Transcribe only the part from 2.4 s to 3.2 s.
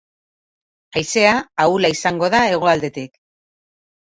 hegoaldetik.